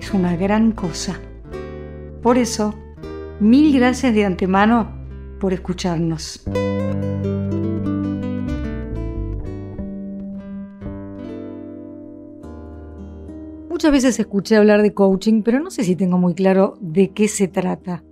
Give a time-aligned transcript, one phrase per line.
[0.00, 1.20] es una gran cosa.
[2.22, 2.74] Por eso,
[3.38, 4.90] mil gracias de antemano
[5.38, 6.42] por escucharnos.
[13.68, 17.28] Muchas veces escuché hablar de coaching, pero no sé si tengo muy claro de qué
[17.28, 18.04] se trata.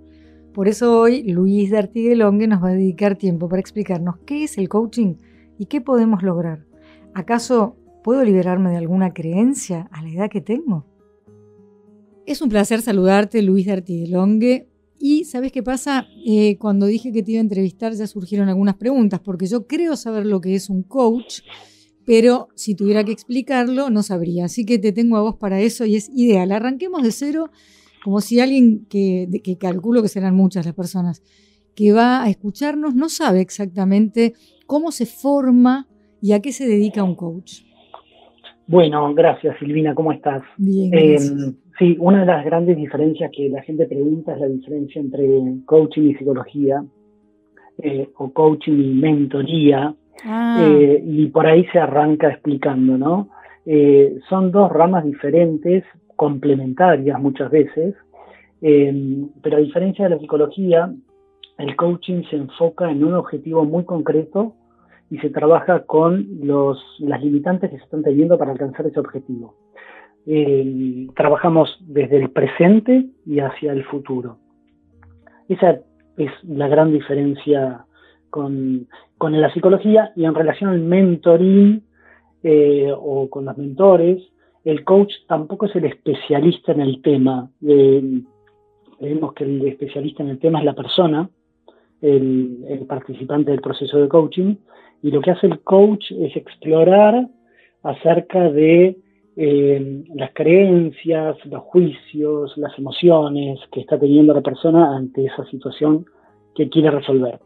[0.53, 4.57] Por eso hoy Luis de Artiguelongue nos va a dedicar tiempo para explicarnos qué es
[4.57, 5.15] el coaching
[5.59, 6.65] y qué podemos lograr.
[7.13, 10.88] ¿Acaso puedo liberarme de alguna creencia a la edad que tengo?
[12.29, 14.67] Es un placer saludarte, Luis de Artidelongue.
[14.99, 16.05] Y ¿sabes qué pasa?
[16.27, 19.95] Eh, cuando dije que te iba a entrevistar ya surgieron algunas preguntas, porque yo creo
[19.95, 21.39] saber lo que es un coach,
[22.05, 24.45] pero si tuviera que explicarlo no sabría.
[24.45, 26.51] Así que te tengo a vos para eso y es ideal.
[26.51, 27.49] Arranquemos de cero,
[28.03, 31.23] como si alguien que, que calculo que serán muchas las personas
[31.75, 34.35] que va a escucharnos no sabe exactamente
[34.67, 35.87] cómo se forma
[36.21, 37.63] y a qué se dedica un coach.
[38.67, 40.43] Bueno, gracias Silvina, ¿cómo estás?
[40.57, 40.93] Bien.
[40.93, 45.27] Em, sí, una de las grandes diferencias que la gente pregunta es la diferencia entre
[45.65, 46.83] coaching y psicología,
[47.81, 50.57] eh, o coaching y mentoría, ah.
[50.61, 53.29] eh, y por ahí se arranca explicando, ¿no?
[53.65, 55.85] Eh, son dos ramas diferentes,
[56.15, 57.95] complementarias muchas veces,
[58.59, 60.93] pero a diferencia de la psicología,
[61.57, 64.53] el coaching se enfoca en un objetivo muy concreto
[65.09, 69.55] y se trabaja con los, las limitantes que se están teniendo para alcanzar ese objetivo.
[70.25, 74.37] Eh, trabajamos desde el presente y hacia el futuro.
[75.47, 75.79] Esa
[76.17, 77.85] es la gran diferencia
[78.29, 78.87] con,
[79.19, 81.81] la psicología y en relación al mentoring
[82.43, 84.21] eh, o con los mentores,
[84.63, 87.49] el coach tampoco es el especialista en el tema.
[87.65, 88.21] Eh,
[88.99, 91.29] vemos que el especialista en el tema es la persona,
[92.01, 94.55] el, participante del proceso de coaching,
[95.01, 97.27] y lo que hace el coach es explorar
[97.83, 98.97] acerca de
[99.41, 106.05] eh, las creencias, los juicios, las emociones que está teniendo la persona ante esa situación
[106.53, 107.39] que quiere resolver.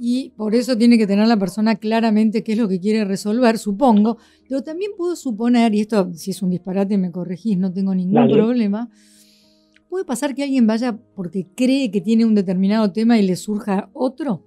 [0.00, 3.56] Y por eso tiene que tener la persona claramente qué es lo que quiere resolver,
[3.56, 4.16] supongo.
[4.48, 8.28] Pero también puedo suponer, y esto si es un disparate me corregís, no tengo ningún
[8.28, 8.88] problema,
[9.88, 13.90] puede pasar que alguien vaya porque cree que tiene un determinado tema y le surja
[13.92, 14.42] otro.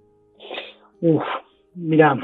[1.00, 1.24] Uf,
[1.76, 2.16] Mira,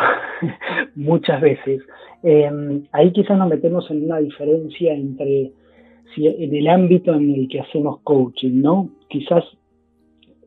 [0.96, 1.82] muchas veces.
[2.24, 5.52] Em, ahí quizás nos metemos en una diferencia entre
[6.18, 8.90] en el ámbito en el que hacemos coaching, ¿no?
[9.10, 9.46] Quizás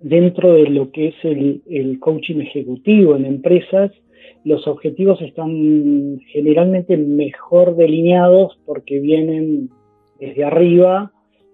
[0.01, 3.91] dentro de lo que es el, coaching ejecutivo en empresas,
[4.45, 9.71] los objetivos están generalmente mejor delineados porque vienen
[10.21, 11.12] desde arriba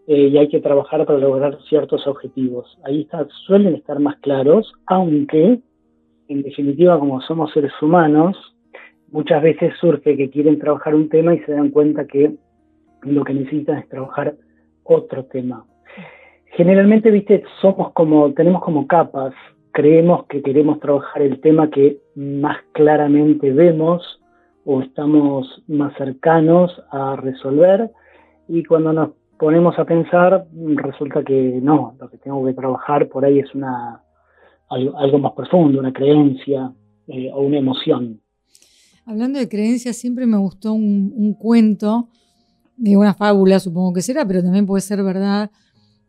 [0.09, 2.79] eh, y hay que trabajar para lograr ciertos objetivos.
[2.83, 3.07] Ahí
[3.47, 5.61] suelen estar más claros, aunque
[6.27, 8.37] en definitiva, como somos seres humanos,
[9.13, 12.35] muchas veces surge que quieren trabajar un tema y se dan cuenta que
[13.03, 14.35] lo que necesitan es trabajar
[14.85, 15.65] otro tema.
[16.53, 19.35] Generalmente, viste, somos como, tenemos como capas,
[19.73, 24.21] creemos que queremos trabajar el tema que más claramente vemos
[24.65, 27.91] o estamos más cercanos a resolver
[28.49, 30.45] y cuando nos ponemos a pensar
[30.75, 34.03] resulta que no, lo que tengo que trabajar por ahí es una
[34.69, 36.73] algo, más profundo, una creencia
[37.09, 38.21] eh, o una emoción.
[39.05, 42.09] Hablando de creencias, siempre me gustó un, cuento,
[42.77, 45.51] de una fábula supongo que será, pero también puede ser verdad,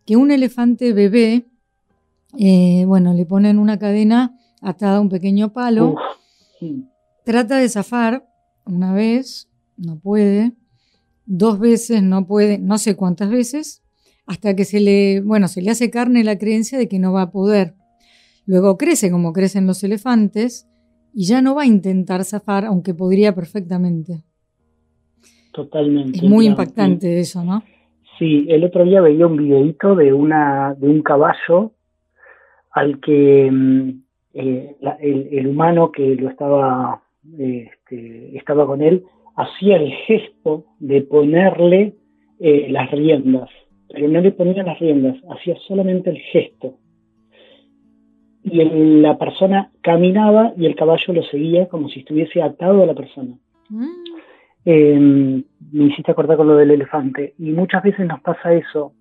[0.05, 1.45] que un elefante bebé,
[2.37, 5.95] eh, bueno, le ponen una cadena atada a un pequeño palo,
[7.25, 8.27] trata de zafar
[8.65, 10.53] una vez, no puede,
[11.25, 13.81] dos veces no puede, no sé cuántas veces,
[14.25, 17.23] hasta que se le, bueno, se le hace carne la creencia de que no va
[17.23, 17.75] a poder.
[18.45, 20.67] Luego crece como crecen los elefantes
[21.13, 24.23] y ya no va a intentar zafar, aunque podría perfectamente.
[25.51, 26.19] Totalmente.
[26.19, 27.63] Es muy impactante eso, ¿no?
[28.17, 31.73] Sí, el otro día veía un videito de, una, de un caballo
[32.71, 33.89] al que mm,
[34.33, 37.01] eh, el, humano que lo estaba,
[37.37, 39.03] este, estaba con él
[39.35, 41.95] hacía el gesto de ponerle
[42.39, 43.49] eh, las riendas,
[43.89, 46.77] pero no le ponía las riendas, hacía solamente el gesto
[48.43, 48.63] y
[49.01, 53.35] la persona caminaba y el caballo lo seguía como si estuviese atado a la persona.
[53.69, 53.85] Mm.
[54.65, 57.33] Em, me hiciste acordar con lo del elefante.
[57.37, 58.93] Y muchas veces nos pasa eso.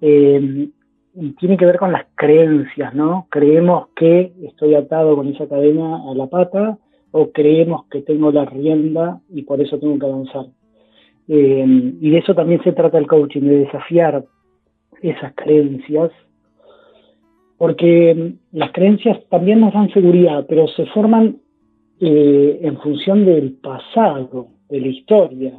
[0.00, 0.70] Em,
[1.14, 3.26] y tiene que ver con las creencias, ¿no?
[3.30, 6.78] Creemos que estoy atado con esa cadena a la pata
[7.10, 10.46] o creemos que tengo la rienda y por eso tengo que avanzar.
[11.28, 14.24] Em, y de eso también se trata el coaching, de desafiar
[15.02, 16.10] esas creencias,
[17.60, 21.36] porque las creencias también nos dan seguridad, pero se forman
[22.00, 25.52] eh, en función del pasado, de la historia.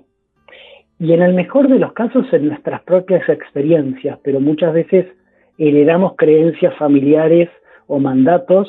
[0.97, 5.05] Y en el mejor de los casos en nuestras propias experiencias, pero muchas veces
[5.59, 7.49] heredamos creencias familiares
[7.85, 8.67] o mandatos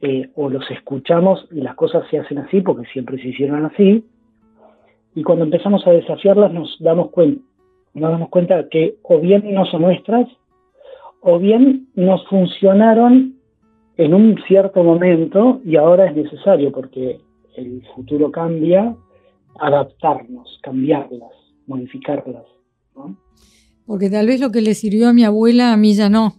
[0.00, 4.04] eh, o los escuchamos y las cosas se hacen así porque siempre se hicieron así.
[5.14, 7.40] Y cuando empezamos a desafiarlas nos damos cuenta,
[7.94, 10.26] nos damos cuenta que o bien no son nuestras
[11.22, 13.36] o bien nos funcionaron
[13.96, 17.20] en un cierto momento y ahora es necesario porque
[17.56, 18.96] el futuro cambia,
[19.60, 21.30] adaptarnos, cambiarlas,
[21.66, 22.44] modificarlas.
[23.86, 26.34] Porque tal vez lo que le sirvió a mi abuela, a mí ya no.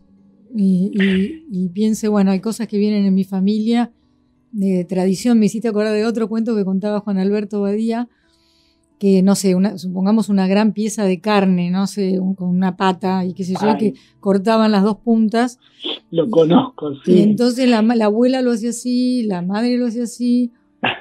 [0.56, 3.92] Y, piense, bueno, hay cosas que vienen en mi familia
[4.52, 5.40] de tradición.
[5.40, 8.10] Me hiciste acordar de otro cuento que contaba Juan Alberto Badía,
[9.04, 13.34] que no sé, supongamos una gran pieza de carne, no sé, con una pata y
[13.34, 15.60] qué sé yo, que cortaban las dos puntas.
[16.10, 17.12] Lo conozco, sí.
[17.12, 20.54] Y entonces la, la abuela lo hacía así, la madre lo hacía así,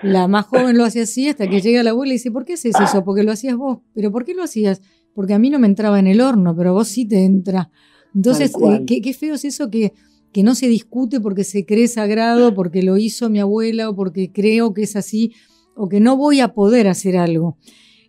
[0.02, 2.54] la más joven lo hacía así, hasta que llega la abuela y dice, ¿por qué
[2.54, 3.04] haces eso?
[3.04, 3.78] Porque lo hacías vos.
[3.94, 4.82] ¿Pero por qué lo hacías?
[5.14, 7.70] Porque a mí no me entraba en el horno, pero a vos sí te entra.
[8.16, 9.92] Entonces, eh, qué, feo es eso que,
[10.32, 14.32] que no se discute porque se cree sagrado, porque lo hizo mi abuela o porque
[14.32, 15.34] creo que es así,
[15.76, 17.58] o que no voy a poder hacer algo.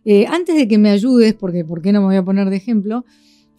[0.06, 2.58] Eh, antes de que me ayudes, porque ¿por qué no me voy a poner de
[2.58, 3.06] ejemplo?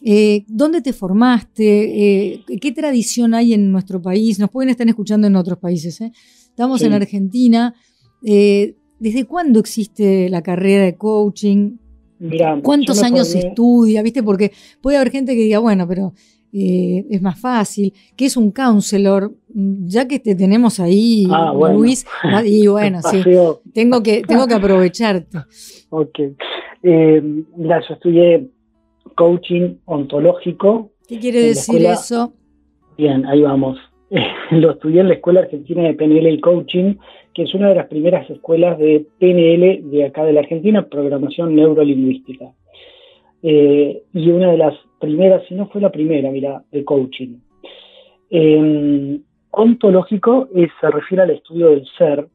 [0.05, 2.45] Eh, ¿Dónde te formaste?
[2.61, 4.39] ¿Qué tradición hay en nuestro país?
[4.39, 6.01] Nos pueden estar escuchando en otros países.
[6.01, 7.75] Estamos en Argentina.
[8.21, 11.79] ¿Desde cuándo existe la carrera de coaching?
[12.63, 14.03] ¿Cuántos años se estudia?
[14.03, 14.23] ¿Viste?
[14.23, 14.53] Porque
[14.83, 16.13] puede haber gente que diga, bueno, pero
[16.55, 22.07] eh, es más fácil, que es un counselor, ya que te tenemos ahí, ah, Luis,
[22.45, 23.23] y bueno, sí,
[23.73, 25.39] tengo que, tengo que aprovecharte.
[25.97, 26.19] Ok.
[26.83, 27.23] Eh,
[27.57, 28.49] mira, yo estudié
[29.15, 30.91] coaching ontológico.
[31.07, 32.33] ¿Qué quiere decir eso?
[32.99, 33.79] Bien, ahí vamos.
[34.51, 36.97] Lo estudié en la Escuela Argentina de PNL y Coaching
[37.35, 41.57] que es una de las primeras escuelas de PNL de acá de la Argentina, programación
[41.57, 42.53] neurolingüística.
[43.43, 44.75] Eh, y una de las
[45.05, 47.39] primeras, si no fue la primera, mira, de coaching.
[49.51, 50.49] Ontológico
[50.81, 52.27] se refiere al estudio del ser,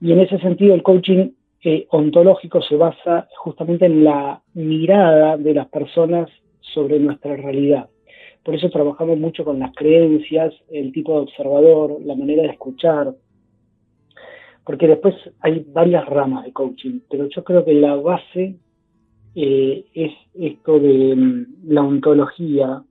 [0.00, 1.30] y en ese sentido el coaching
[1.62, 6.30] eh, ontológico se basa justamente en la mirada de las personas
[6.60, 7.88] sobre nuestra realidad.
[8.42, 13.14] Por eso trabajamos mucho con las creencias, el tipo de observador, la manera de escuchar,
[14.64, 18.56] porque después hay varias ramas de coaching, pero yo creo que la base
[19.34, 22.82] eh, es esto de mm, la ontología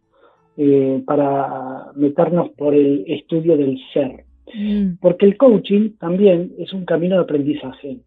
[0.57, 4.25] eh, para meternos por el estudio del ser.
[4.53, 4.97] Mm.
[5.01, 8.00] Porque el coaching también es un camino de aprendizaje.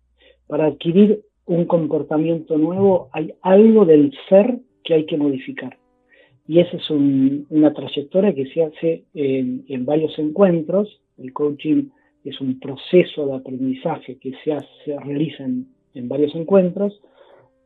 [0.46, 5.79] Para adquirir un comportamiento nuevo hay algo del ser que hay que modificar.
[6.46, 11.00] Y esa es una trayectoria que se hace en, en varios encuentros.
[11.17, 11.84] El coaching
[12.25, 17.00] es un proceso de aprendizaje que se, hace, realiza en, varios encuentros,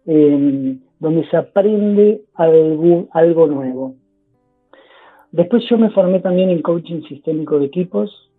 [0.07, 3.97] donde se aprende algo, algo nuevo.
[5.33, 8.31] Después yo me formé también en coaching sistémico de equipos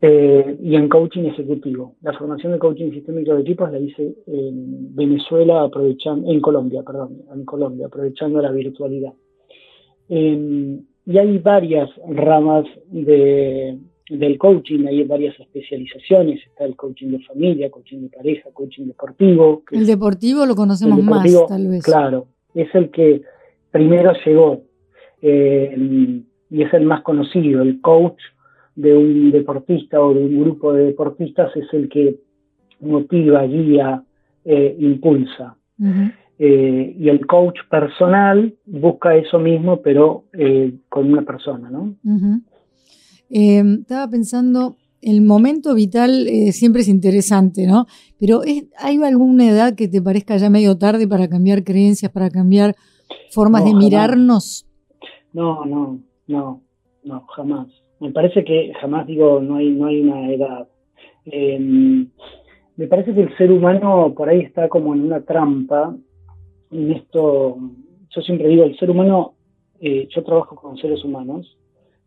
[0.00, 1.94] eh, y en coaching ejecutivo.
[2.02, 7.22] La formación de coaching sistémico de equipos la hice en Venezuela, aprovechando, en Colombia, perdón,
[7.32, 9.12] en Colombia, aprovechando la virtualidad.
[10.08, 17.20] Em, y hay varias ramas de, del coaching, hay varias especializaciones, está el coaching de
[17.20, 19.62] familia, coaching de pareja, coaching deportivo.
[19.70, 21.84] El deportivo lo conocemos más, tal vez.
[21.84, 23.22] Claro, es el que
[23.70, 24.62] primero llegó
[25.22, 27.62] eh, y es el más conocido.
[27.62, 28.20] El coach
[28.76, 32.20] de un deportista o de un grupo de deportistas es el que
[32.80, 34.02] motiva, guía,
[34.44, 35.56] eh, impulsa.
[36.38, 40.24] Eh, y el coach personal busca eso mismo, pero
[40.88, 41.96] con una persona, ¿no?
[43.30, 47.86] Em, estaba pensando, el momento vital eh, siempre es interesante, ¿no?
[48.18, 48.40] Pero
[48.78, 52.74] ¿hay alguna edad que te parezca ya medio tarde para cambiar creencias, para cambiar
[53.30, 54.66] formas de mirarnos?
[55.32, 56.62] No, no, no,
[57.04, 57.68] no, jamás.
[58.00, 60.68] Me parece que jamás digo, no hay, no hay una edad.
[61.24, 62.08] Em,
[62.76, 65.96] me parece que el ser humano por ahí está como en una trampa.
[66.70, 67.58] En esto,
[68.10, 69.34] yo siempre digo, el ser humano,
[69.80, 71.56] eh, yo trabajo con seres humanos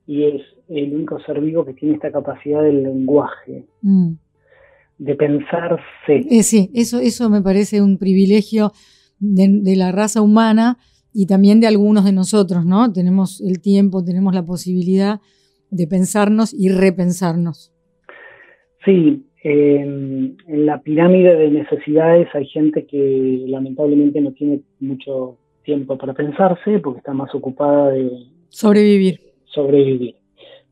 [0.05, 3.65] y es el único ser vivo que tiene esta capacidad del lenguaje.
[3.81, 4.13] Mm.
[4.99, 6.25] de pensarse.
[6.29, 8.73] Eh, sí, eso, eso me parece un privilegio
[9.19, 10.77] de, la raza humana
[11.13, 12.91] y también de algunos de nosotros, ¿no?
[12.91, 15.19] Tenemos el tiempo, tenemos la posibilidad
[15.71, 17.73] de pensarnos y repensarnos.
[18.83, 26.13] Sí, en la pirámide de necesidades hay gente que lamentablemente no tiene mucho tiempo para
[26.13, 28.09] pensarse porque está más ocupada de
[28.49, 29.19] sobrevivir.
[29.45, 30.18] Sobrevivir.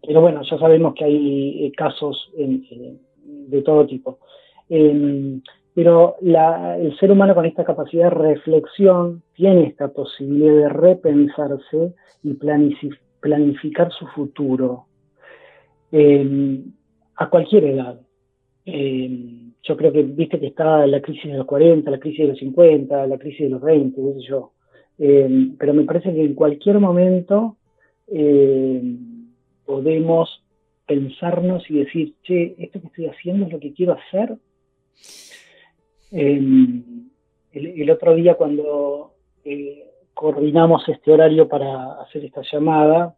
[0.06, 4.20] Pero bueno, ya sabemos que hay eh, casos de todo tipo.
[4.70, 5.42] Em,
[5.74, 12.34] pero el ser humano con esta capacidad de reflexión tiene esta posibilidad de repensarse y
[13.20, 14.86] planificar su futuro
[15.92, 16.64] em,
[17.16, 18.00] a cualquier edad.
[18.66, 22.28] Em, yo creo que viste que está la crisis de los 40, la crisis de
[22.28, 24.52] los 50, la crisis de los 20, qué sé yo.
[25.60, 27.58] pero me parece que en cualquier momento
[29.68, 30.44] podemos
[30.88, 34.38] pensarnos y decir, che, esto que estoy haciendo es lo que quiero hacer.
[36.12, 37.10] Em,
[37.52, 39.84] el, otro día cuando eh,
[40.14, 43.16] coordinamos este horario para hacer esta llamada,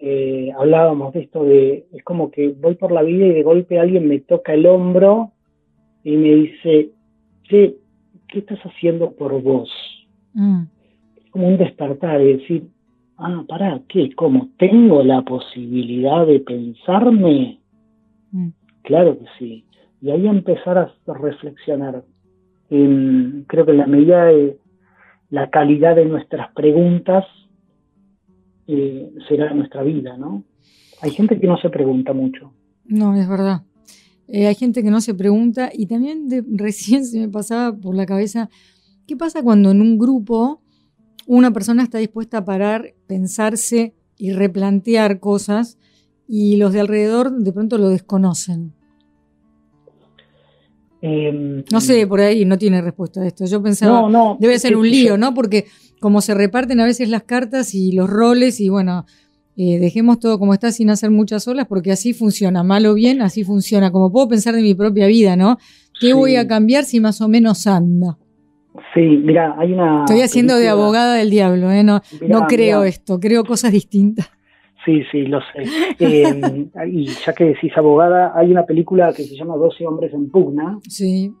[0.00, 3.78] eh, hablábamos de esto de, es como que voy por la vida y de golpe
[3.78, 5.32] alguien me toca el hombro
[6.02, 6.90] y me dice,
[7.44, 7.76] che,
[8.28, 9.70] ¿qué estás haciendo por vos?
[10.32, 10.62] Mm.
[11.16, 12.68] Es como un despertar y decir,
[13.18, 14.14] ah, ¿para ¿qué?
[14.14, 14.50] ¿Cómo?
[14.58, 17.60] ¿Tengo la posibilidad de pensarme?
[18.32, 18.48] Mm.
[18.82, 19.64] Claro que sí.
[20.00, 22.04] Y ahí empezar a reflexionar.
[22.68, 24.58] creo que en la medida de
[25.30, 27.24] la calidad de nuestras preguntas
[28.66, 30.44] eh, será nuestra vida, ¿no?
[31.02, 32.52] Hay gente que no se pregunta mucho.
[32.84, 33.62] No, es verdad.
[34.28, 38.06] Eh, hay gente que no se pregunta y también recién se me pasaba por la
[38.06, 38.48] cabeza,
[39.06, 40.62] ¿qué pasa cuando en un grupo
[41.26, 45.78] una persona está dispuesta a parar, pensarse y replantear cosas
[46.28, 48.72] y los de alrededor de pronto lo desconocen.
[51.06, 53.44] Em, no sé, por ahí no tiene respuesta a esto.
[53.44, 55.34] Yo pensaba, debe ser un lío, ¿no?
[55.34, 55.66] Porque
[56.00, 59.04] como se reparten a veces las cartas y los roles y bueno,
[59.56, 63.20] eh, dejemos todo como está sin hacer muchas olas porque así funciona, mal o bien,
[63.20, 63.92] así funciona.
[63.92, 65.58] Como puedo pensar de mi propia vida, ¿no?
[66.00, 68.18] ¿Qué voy a cambiar si más o menos anda?
[68.92, 70.00] Sí, mira, hay una.
[70.00, 71.84] Estoy haciendo de abogada del diablo, ¿eh?
[71.84, 74.30] No, no creo esto, creo cosas distintas.
[74.84, 75.64] Sí, sí, lo sé.
[75.98, 80.30] Eh, y ya que decís abogada, hay una película que se llama 12 hombres en
[80.30, 80.78] pugna.
[80.88, 81.32] Sí.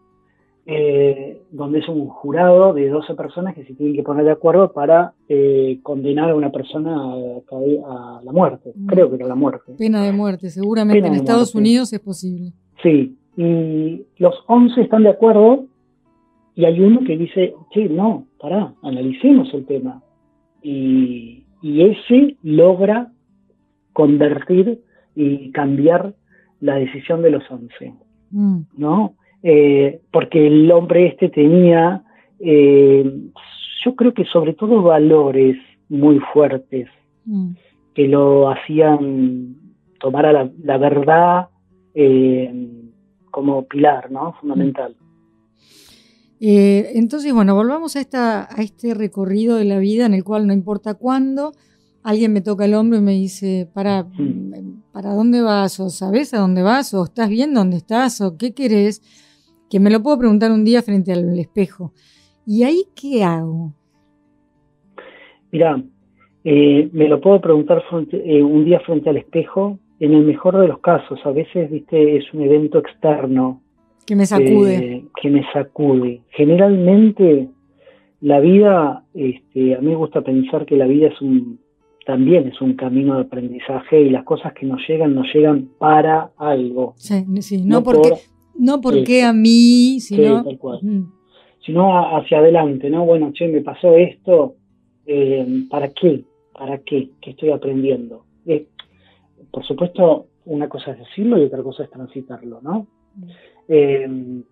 [0.66, 4.72] Eh, donde es un jurado de 12 personas que se tienen que poner de acuerdo
[4.72, 8.72] para eh, condenar a una persona a, la muerte.
[8.74, 8.86] Mm.
[8.86, 9.74] Creo que era la muerte.
[9.76, 12.52] Pena de muerte, seguramente en Estados Unidos es posible.
[12.82, 15.66] Sí, y los 11 están de acuerdo
[16.56, 20.02] y hay uno que dice, sí, no, pará, analicemos el tema.
[20.62, 23.10] Y, ese logra
[23.94, 24.82] convertir
[25.16, 26.14] y cambiar
[26.60, 27.94] la decisión de los once,
[28.30, 28.60] mm.
[28.76, 29.14] ¿no?
[29.42, 32.02] Eh, porque el hombre este tenía,
[32.38, 33.02] eh,
[33.82, 35.56] yo creo que sobre todo valores
[35.88, 36.88] muy fuertes
[37.24, 37.52] mm.
[37.94, 39.56] que lo hacían
[40.00, 41.48] tomar a la, verdad
[41.94, 42.52] eh,
[43.30, 44.34] como pilar, ¿no?
[44.34, 44.94] Fundamental.
[46.40, 50.46] Eh, entonces, bueno, volvamos a, esta, a este recorrido de la vida en el cual
[50.46, 51.52] no importa cuándo,
[52.02, 54.06] alguien me toca el hombro y me dice, ¿para,
[54.92, 55.80] ¿para dónde vas?
[55.80, 56.92] ¿O sabes a dónde vas?
[56.94, 58.20] ¿O estás bien dónde estás?
[58.20, 59.00] ¿O qué querés?
[59.70, 61.92] Que me lo puedo preguntar un día frente al espejo.
[62.46, 63.72] ¿Y ahí qué hago?
[65.50, 65.82] Mira,
[66.44, 70.68] eh, me lo puedo preguntar eh, un día frente al espejo, en el mejor de
[70.68, 71.18] los casos.
[71.24, 73.62] A veces, viste, es un evento externo
[74.06, 74.74] que me sacude.
[74.76, 76.22] Eh, que me sacude.
[76.30, 77.48] Generalmente
[78.20, 81.60] la vida, este, a mí me gusta pensar que la vida es un,
[82.06, 86.30] también es un camino de aprendizaje y las cosas que nos llegan, nos llegan para
[86.36, 86.94] algo.
[86.96, 87.62] Sí, sí.
[87.64, 88.14] No, porque,
[88.58, 90.80] no porque a mí, sino, sí, tal cual.
[91.64, 93.04] sino hacia adelante, ¿no?
[93.04, 94.56] Bueno, che, me pasó esto,
[95.06, 96.24] eh, ¿para qué?
[96.52, 97.10] ¿Para qué?
[97.20, 98.24] ¿Qué estoy aprendiendo?
[98.46, 98.68] Eh,
[99.50, 102.86] por supuesto, una cosa es decirlo y otra cosa es transitarlo, ¿no?
[103.68, 104.42] Eh,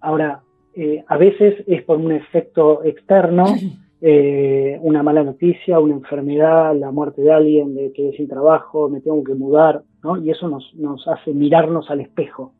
[0.00, 0.42] ahora,
[0.74, 3.46] eh, a veces es por un efecto externo,
[4.00, 9.00] eh, una mala noticia, una enfermedad, la muerte de alguien, de que sin trabajo, me
[9.00, 10.18] tengo que mudar, ¿no?
[10.22, 12.52] Y eso nos, nos hace mirarnos al espejo.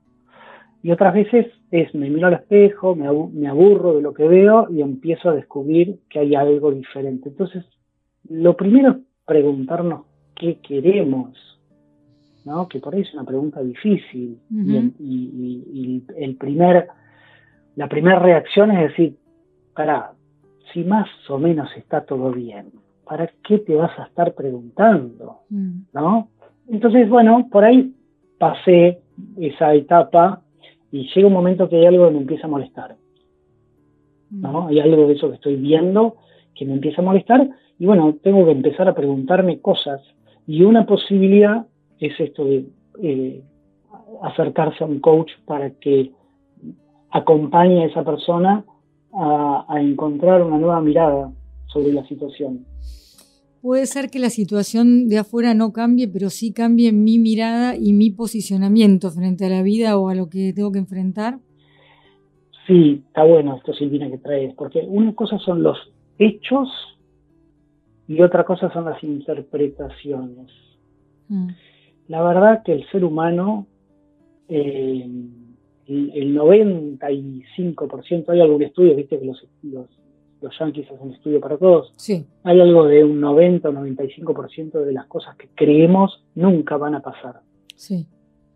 [0.82, 4.68] Y otras veces es, me miro al espejo, me, me aburro de lo que veo
[4.70, 7.28] y empiezo a descubrir que hay algo diferente.
[7.28, 7.64] Entonces,
[8.28, 10.02] lo primero es preguntarnos
[10.34, 11.55] qué queremos,
[12.68, 14.38] que por ahí es una pregunta difícil.
[14.50, 16.88] y, el primer,
[17.74, 19.16] la primera reacción es decir,
[19.74, 20.12] para,
[20.72, 22.70] si más o menos está todo bien,
[23.04, 25.40] ¿para qué te vas a estar preguntando?
[25.50, 25.80] Mm.
[25.92, 26.28] ¿No?
[26.68, 27.94] Entonces, bueno, por ahí
[28.38, 29.00] pasé
[29.38, 30.42] esa etapa
[30.90, 32.96] y llega un momento que hay algo que me empieza a molestar.
[34.30, 34.62] ¿no?
[34.62, 34.66] Mm.
[34.68, 36.16] Hay algo de eso que estoy viendo
[36.54, 37.48] que me empieza a molestar
[37.78, 40.00] y bueno, tengo que empezar a preguntarme cosas
[40.46, 41.66] y una posibilidad
[42.00, 42.66] es esto de
[43.02, 43.42] eh,
[44.22, 46.12] acercarse a un coach para que
[47.10, 48.64] acompañe a esa persona
[49.12, 51.32] a, a encontrar una nueva mirada
[51.66, 52.64] sobre la situación.
[53.62, 57.92] Puede ser que la situación de afuera no cambie, pero sí cambie mi mirada y
[57.92, 61.38] mi posicionamiento frente a la vida o a lo que tengo que enfrentar.
[62.66, 65.78] Sí, está bueno esto, Silvina, que traes, porque una cosa son los
[66.18, 66.68] hechos
[68.08, 70.50] y otra cosa son las interpretaciones.
[71.28, 71.48] Mm.
[72.08, 73.66] La verdad que el ser humano,
[74.48, 75.08] eh,
[75.86, 79.86] el, 95%, hay algún estudio, viste que los, los,
[80.40, 82.26] los yanquis hacen estudio para todos, sí.
[82.44, 87.00] hay algo de un 90 o 95% de las cosas que creemos nunca van a
[87.00, 87.40] pasar.
[87.74, 88.06] Sí.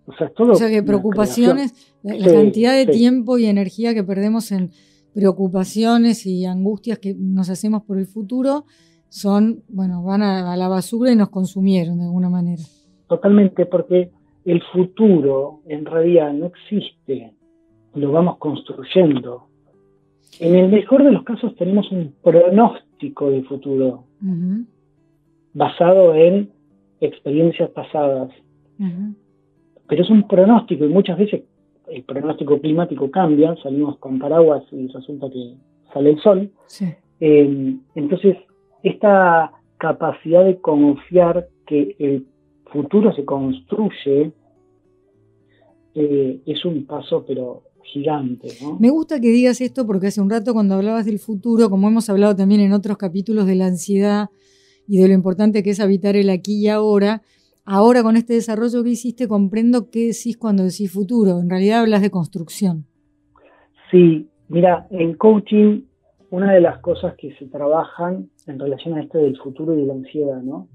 [0.07, 4.51] O sea, todo o sea que preocupaciones, la, cantidad de tiempo y energía que perdemos
[4.51, 4.71] en
[5.13, 8.65] preocupaciones y angustias que nos hacemos por el futuro
[9.09, 12.63] son, bueno, van a, la basura y nos consumieron de alguna manera.
[13.11, 14.09] Totalmente, porque
[14.45, 17.33] el futuro en realidad no existe,
[17.93, 19.49] lo vamos construyendo.
[20.39, 24.05] En el mejor de los casos tenemos un pronóstico de futuro
[25.55, 26.51] basado en
[27.01, 28.31] experiencias pasadas.
[29.89, 31.43] Pero es un pronóstico y muchas veces
[31.89, 35.57] el pronóstico climático cambia, salimos con paraguas y resulta que
[35.93, 36.49] sale el sol.
[37.19, 38.37] Eh, entonces
[38.85, 42.27] esta capacidad de confiar que el
[42.73, 44.33] futuro se construye
[45.95, 48.49] eh, es un paso pero gigante.
[48.79, 52.09] Me gusta que digas esto porque hace un rato cuando hablabas del futuro, como hemos
[52.09, 54.29] hablado también en otros capítulos de la ansiedad
[54.87, 57.23] y de lo importante que es habitar el aquí y ahora,
[57.65, 61.41] ahora con este desarrollo que hiciste comprendo qué decís cuando decís futuro.
[61.41, 62.87] En realidad hablas de construcción.
[63.91, 65.83] Sí, mira, en coaching
[66.31, 69.87] una de las cosas que se trabajan en relación a esto del futuro y de
[69.87, 70.69] la ansiedad, ¿no?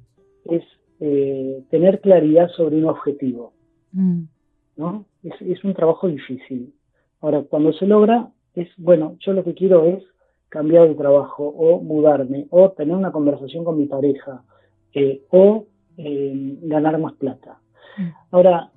[0.44, 0.64] Es
[1.00, 3.54] eh, tener claridad sobre un objetivo,
[3.92, 4.22] mm.
[4.78, 5.06] ¿no?
[5.24, 6.74] Es, un trabajo difícil.
[7.22, 10.04] Ahora, cuando se logra, es, bueno, yo lo que quiero es
[10.50, 14.44] cambiar de trabajo o mudarme o tener una conversación con mi pareja
[14.94, 15.66] eh, o
[15.98, 17.60] eh, ganar más plata.
[17.98, 18.10] Mm.
[18.32, 18.72] Ahora,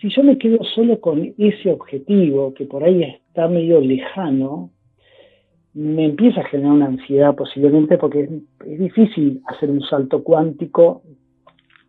[0.00, 4.70] si yo me quedo solo con ese objetivo que por ahí está medio lejano,
[5.76, 8.22] me empieza a generar una ansiedad posiblemente porque
[8.64, 11.02] es, difícil hacer un salto cuántico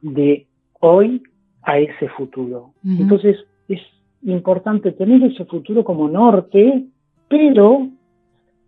[0.01, 0.47] de
[0.79, 1.21] hoy
[1.63, 2.73] a ese futuro.
[2.83, 3.81] Entonces es
[4.23, 6.85] importante tener ese futuro como norte,
[7.27, 7.89] pero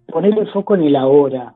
[0.07, 1.55] poner el foco en el ahora.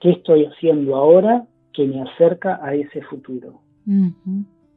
[0.00, 3.60] ¿Qué estoy haciendo ahora que me acerca a ese futuro?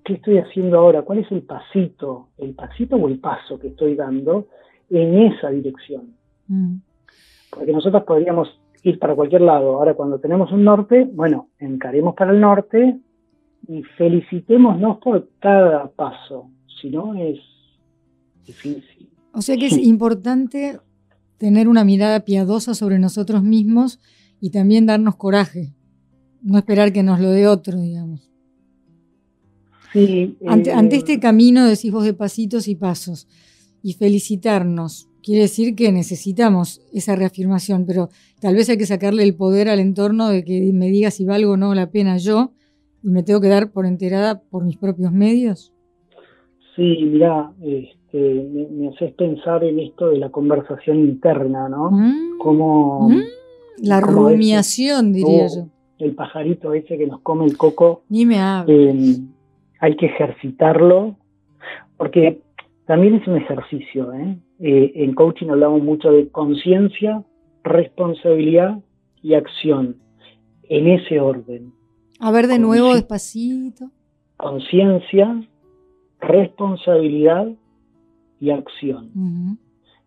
[0.03, 1.03] ¿Qué estoy haciendo ahora?
[1.03, 4.47] ¿Cuál es el pasito, el pasito o el paso que estoy dando
[4.89, 6.15] en esa dirección?
[7.51, 9.75] porque nosotros podríamos ir para cualquier lado.
[9.75, 12.99] Ahora, cuando tenemos un norte, bueno, encaremos para el norte
[13.67, 16.49] y felicitémonos por cada paso,
[16.81, 17.39] si no es
[18.45, 19.09] difícil.
[19.33, 20.79] O sea que es importante
[21.37, 23.99] tener una mirada piadosa sobre nosotros mismos
[24.39, 25.73] y también darnos coraje,
[26.41, 28.29] no esperar que nos lo dé otro, digamos.
[29.93, 33.27] Sí, ante, ante, este camino decís vos de pasitos y pasos
[33.83, 39.35] y felicitarnos Quiere decir que necesitamos esa reafirmación, pero tal vez hay que sacarle el
[39.35, 42.53] poder al entorno de que me diga si valgo o no la pena yo
[43.03, 45.73] y me tengo que dar por enterada por mis propios medios.
[46.75, 51.91] Sí, mira, este, me, haces pensar en esto de la conversación interna, ¿no?
[51.91, 53.21] Mm, como mm,
[53.83, 55.67] la rumiación, diría yo.
[55.99, 58.03] El pajarito ese que nos come el coco.
[58.09, 58.37] Ni me
[58.67, 59.17] eh,
[59.79, 61.15] hay que ejercitarlo,
[61.97, 62.41] porque
[62.85, 64.37] también es un ejercicio, ¿eh?
[64.59, 67.23] Eh, en coaching hablamos mucho de conciencia,
[67.63, 68.79] responsabilidad
[69.21, 69.97] y acción,
[70.69, 71.73] en ese orden.
[72.21, 73.89] A ver de nuevo, despacito.
[74.37, 75.43] Conciencia,
[76.19, 77.47] responsabilidad
[78.39, 79.57] y acción,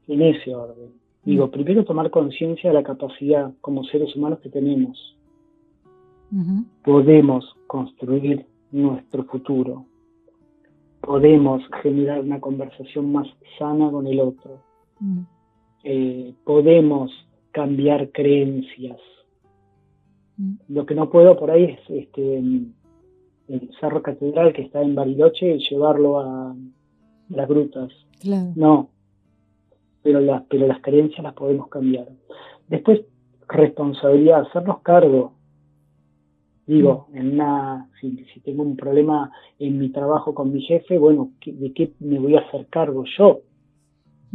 [0.08, 0.92] en ese orden.
[1.24, 5.16] Digo, primero tomar conciencia de la capacidad como seres humanos que tenemos.
[6.82, 9.86] Podemos construir nuestro futuro
[11.04, 14.60] podemos generar una conversación más sana con el otro.
[15.82, 17.10] Eh, podemos
[17.52, 18.98] cambiar creencias.
[20.68, 25.58] Lo que no puedo por ahí es este, el Cerro Catedral que está en Bariloche
[25.58, 26.54] llevarlo a
[27.28, 27.92] las grutas.
[28.56, 28.90] No,
[30.02, 32.08] pero las, pero las creencias las podemos cambiar.
[32.68, 33.02] Después,
[33.48, 35.34] responsabilidad, hacernos cargo
[36.66, 41.72] Digo, en una, si, tengo un problema en mi trabajo con mi jefe, bueno, ¿de
[41.74, 43.40] qué me voy a hacer cargo yo?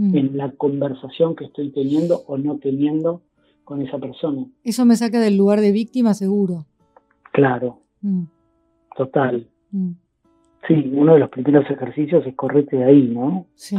[0.01, 3.21] en la conversación que estoy teniendo o no teniendo
[3.69, 4.47] con esa persona.
[4.63, 6.65] Eso me saca del lugar de víctima seguro.
[7.31, 8.23] Claro, mm.
[8.97, 9.47] total.
[9.69, 9.91] Mm.
[10.67, 13.45] Sí, uno de los primeros ejercicios es correrte de ahí, ¿no?
[13.53, 13.77] Sí.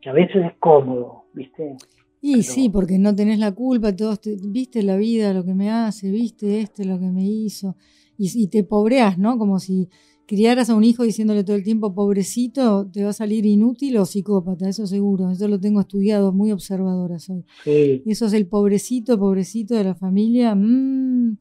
[0.00, 1.74] Que a veces es cómodo, ¿viste?
[2.20, 4.20] Y sí, porque no tenés la culpa, todos
[4.52, 7.74] viste la vida, lo que me hace, viste este, lo que me hizo,
[8.16, 9.36] y, y te pobreas, ¿no?
[9.36, 9.88] Como si
[10.28, 14.04] criaras a un hijo diciéndole todo el tiempo, pobrecito, te va a salir inútil o
[14.04, 15.30] psicópata, eso seguro.
[15.30, 17.44] Eso lo tengo estudiado, muy observadora soy.
[17.64, 18.02] Sí.
[18.06, 20.54] Eso es el pobrecito, pobrecito de la familia.
[20.54, 21.38] Mmm,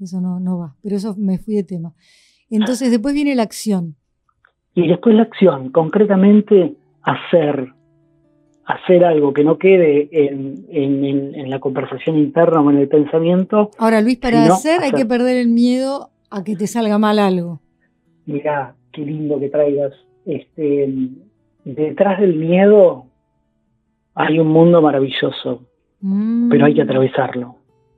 [0.00, 0.74] eso no, no va.
[0.82, 1.92] Pero eso me fui de tema.
[2.48, 3.96] Entonces, después viene la acción.
[4.74, 7.68] Y después la acción, concretamente hacer.
[8.64, 13.70] Hacer algo que no quede en, en, la conversación interna o en el pensamiento.
[13.76, 17.61] Ahora, Luis, para hacer hay que perder el miedo a que te salga mal algo
[18.26, 19.92] mira, qué lindo que traigas.
[20.24, 20.92] Este,
[21.64, 23.06] detrás del miedo
[24.14, 25.62] hay un mundo maravilloso,
[26.00, 26.48] mm.
[26.50, 27.56] pero hay que atravesarlo.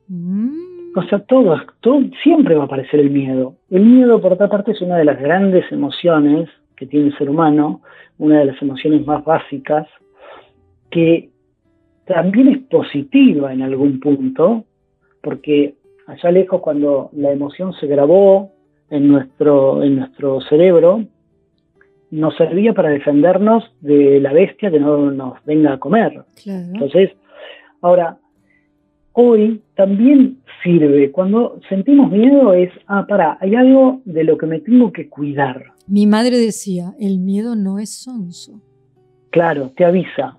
[0.08, 0.64] Mm.
[0.96, 3.56] O sea, todo, todo, siempre va a aparecer el miedo.
[3.68, 7.28] El miedo, por otra parte, es una de las grandes emociones que tiene el ser
[7.28, 7.82] humano,
[8.18, 9.88] una de las emociones más básicas,
[10.90, 11.30] que
[12.06, 14.64] también es positiva en algún punto,
[15.20, 15.74] porque
[16.06, 18.53] allá lejos cuando la emoción se grabó
[18.90, 21.04] en nuestro, en nuestro cerebro
[22.10, 26.24] nos servía para defendernos de la bestia que no nos venga a comer.
[26.46, 27.10] Entonces,
[27.80, 28.18] ahora,
[29.12, 34.60] hoy también sirve, cuando sentimos miedo es, ah, para, hay algo de lo que me
[34.60, 35.72] tengo que cuidar.
[35.88, 38.60] Mi madre decía, el miedo no es sonso.
[39.30, 40.38] Claro, te avisa.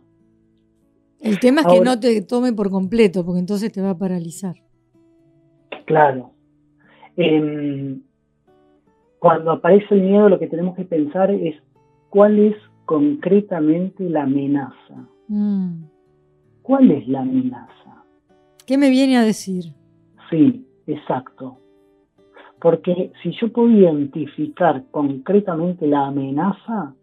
[1.19, 4.55] El tema es que no te tome por completo, porque entonces te va a paralizar.
[5.85, 6.31] Claro.
[7.17, 7.97] Eh,
[9.25, 11.55] cuando aparece el miedo, lo que tenemos que pensar es
[12.11, 15.09] cuál es concretamente la amenaza.
[15.29, 15.85] Mm.
[16.61, 18.03] ¿Cuál es la amenaza?
[18.67, 19.73] ¿Qué me viene a decir?
[20.29, 21.57] Sí, exacto.
[22.61, 26.93] Porque si yo puedo identificar concretamente la amenaza,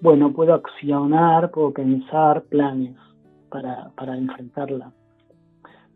[0.00, 2.94] bueno, puedo accionar, puedo pensar planes
[3.48, 4.92] para, para enfrentarla.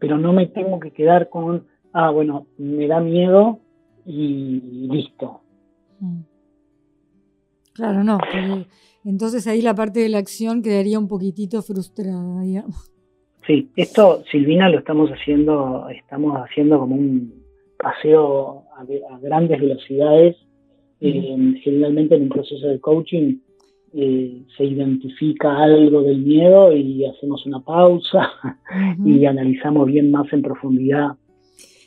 [0.00, 3.60] Pero no me tengo que quedar con, ah, bueno, me da miedo
[4.04, 5.42] y listo.
[6.00, 6.20] Mm.
[7.74, 8.18] Claro, no.
[9.04, 12.92] Entonces ahí la parte de la acción quedaría un poquitito frustrada, digamos.
[13.46, 17.32] Sí, esto, Silvina, lo estamos haciendo, estamos haciendo como un
[17.78, 18.84] paseo a,
[19.20, 20.36] grandes velocidades.
[21.00, 23.38] Eh, generalmente en un proceso de coaching
[23.94, 28.32] eh, se identifica algo del miedo y hacemos una pausa
[29.04, 31.12] y analizamos bien más en profundidad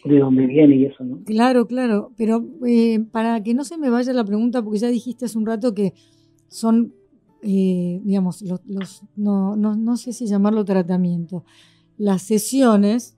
[0.03, 1.23] de dónde viene y eso, ¿no?
[1.23, 5.25] Claro, claro, pero eh, para que no se me vaya la pregunta, porque ya dijiste
[5.25, 5.93] hace un rato que
[6.47, 6.93] son,
[7.41, 11.43] eh, digamos, los, no, no, no, sé si llamarlo tratamiento.
[11.97, 13.15] Las sesiones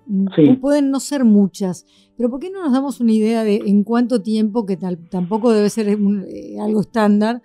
[0.59, 1.85] pueden no ser muchas,
[2.17, 5.51] pero ¿por qué no nos damos una idea de en cuánto tiempo, que tal, tampoco
[5.51, 7.41] debe ser eh, algo estándar,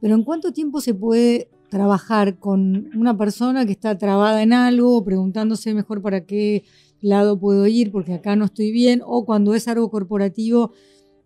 [0.00, 5.04] pero en cuánto tiempo se puede trabajar con una persona que está trabada en algo,
[5.04, 6.64] preguntándose mejor para qué
[7.00, 10.72] lado puedo ir porque acá no estoy bien, o cuando es algo corporativo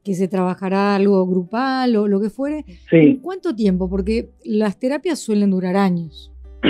[0.04, 2.64] que se trabajará algo grupal o lo que fuere.
[2.90, 3.20] Sí.
[3.22, 3.88] ¿Cuánto tiempo?
[3.88, 6.32] Porque las terapias suelen durar años.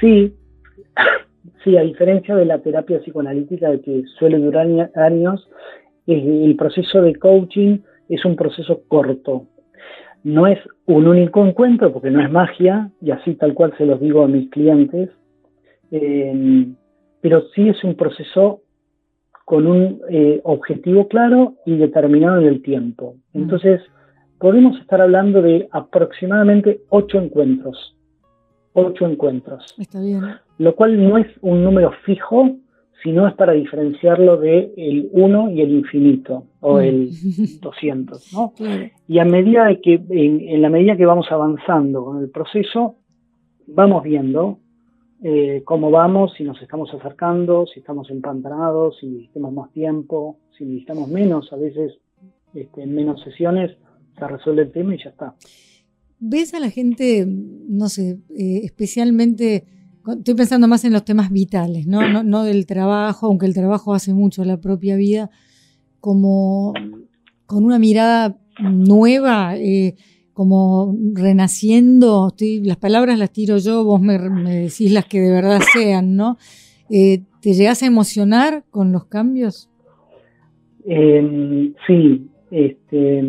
[0.00, 0.34] Sí,
[1.64, 5.48] sí, a diferencia de la terapia psicoanalítica que suele durar años,
[6.06, 9.46] el proceso de coaching es un proceso corto.
[10.24, 14.00] No es un único encuentro, porque no es magia, y así tal cual se los
[14.00, 15.10] digo a mis clientes.
[15.92, 16.66] Eh,
[17.24, 18.60] pero sí es un proceso
[19.46, 23.16] con un eh, objetivo claro y determinado en el tiempo.
[23.32, 23.38] Mm.
[23.44, 23.80] Entonces,
[24.38, 27.96] podemos estar hablando de aproximadamente ocho encuentros.
[28.74, 29.74] Ocho encuentros.
[29.78, 30.20] Está bien.
[30.58, 32.58] Lo cual no es un número fijo,
[33.02, 36.80] sino es para diferenciarlo de el 1 y el infinito, o mm.
[36.82, 37.10] el
[37.62, 38.52] 200, ¿no?
[39.08, 42.96] Y a medida que, en la medida que vamos avanzando con el proceso,
[43.66, 44.58] vamos viendo
[45.26, 50.66] eh, cómo vamos, si nos estamos acercando, si estamos empantanados, si necesitamos más tiempo, si
[50.66, 51.94] necesitamos menos, a veces
[52.52, 53.74] este, en menos sesiones
[54.18, 55.34] se resuelve el tema y ya está.
[56.18, 59.64] ¿Ves a la gente, no sé, eh, especialmente,
[60.06, 62.22] estoy pensando más en los temas vitales, ¿no?
[62.22, 65.30] No, del trabajo, aunque el trabajo hace mucho la propia vida,
[66.00, 66.74] como
[67.46, 69.56] con una mirada nueva?
[69.56, 69.96] Eh,
[70.34, 75.60] como renaciendo, estoy, las palabras las tiro yo, vos me, decís las que de verdad
[75.72, 76.36] sean, ¿no?
[76.90, 79.70] Eh, ¿Te llegas a emocionar con los cambios?
[80.86, 83.22] Em, sí, este,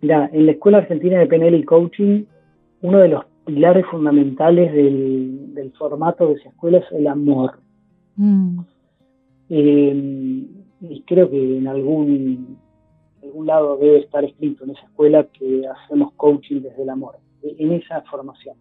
[0.00, 2.24] mira, en la Escuela Argentina de PNL y Coaching,
[2.80, 7.60] uno de los pilares fundamentales del, formato de esa escuela es el amor.
[8.16, 8.60] Mm.
[9.50, 10.46] Eh,
[10.80, 12.58] y creo que en algún,
[13.28, 17.72] algún lado debe estar escrito en esa escuela que hacemos coaching desde el amor, en
[17.72, 18.56] esa formación.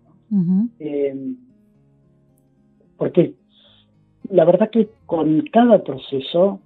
[0.79, 1.35] Eh,
[2.97, 3.35] porque
[4.29, 6.59] la verdad que con cada proceso,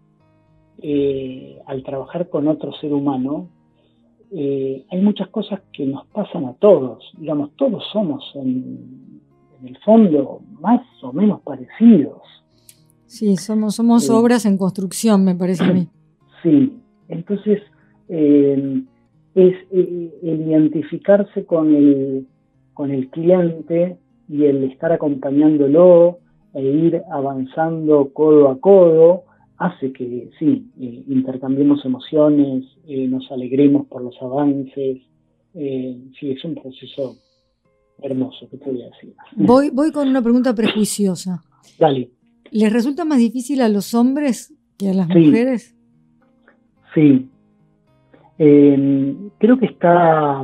[0.82, 3.50] eh, al trabajar con otro ser humano,
[4.32, 7.04] eh, hay muchas cosas que nos pasan a todos.
[7.18, 9.22] Digamos, todos somos en,
[9.64, 12.22] el fondo más o menos parecidos.
[13.06, 15.88] Sí, somos, somos obras en construcción, me parece a mí.
[16.42, 17.62] Sí, entonces
[18.12, 22.28] es el identificarse con el,
[22.74, 23.98] con el cliente
[24.28, 26.20] y el estar acompañándolo
[26.54, 29.24] e ir avanzando codo a codo
[29.58, 34.98] hace que sí, eh, intercambiemos emociones, eh, nos alegremos por los avances.
[35.54, 37.16] Eh, sí, es un proceso
[38.02, 39.14] hermoso, que te voy a decir.
[39.36, 41.44] Voy, voy con una pregunta prejuiciosa.
[41.78, 42.10] Dale.
[42.50, 45.76] ¿Les resulta más difícil a los hombres que a las mujeres?
[46.96, 47.30] Sí.
[49.38, 50.42] Creo que está,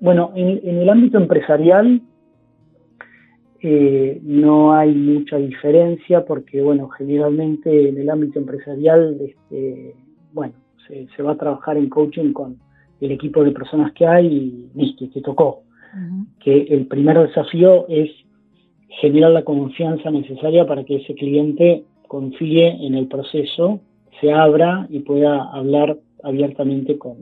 [0.00, 2.02] bueno, en el ámbito empresarial
[3.64, 9.94] eh, no hay mucha diferencia porque, bueno, generalmente en el ámbito empresarial, este,
[10.32, 10.54] bueno,
[10.88, 12.58] se, va a trabajar en coaching con
[13.00, 15.62] el equipo de personas que hay y listo, te tocó.
[16.40, 18.10] Que el primer desafío es
[19.00, 23.80] generar la confianza necesaria para que ese cliente confíe en el proceso,
[24.20, 27.16] se abra y pueda hablar abiertamente con,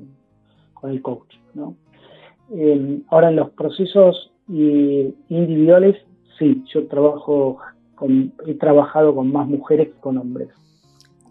[0.82, 1.34] el coach.
[1.54, 1.76] ¿no?
[2.54, 5.96] Eh, ahora, en los procesos eh, individuales
[6.40, 7.58] sí, yo trabajo
[7.94, 10.48] con, he trabajado con más mujeres que con hombres.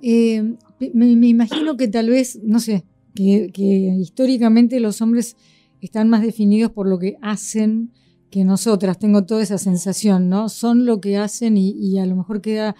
[0.01, 0.55] Eh,
[0.93, 3.51] me, imagino que tal vez, no sé, que,
[3.99, 5.35] históricamente los hombres
[5.81, 7.91] están más definidos por lo que hacen
[8.29, 8.99] que nosotras.
[8.99, 10.47] Tengo toda esa sensación, ¿no?
[10.47, 12.75] Son lo que hacen y, a lo mejor queda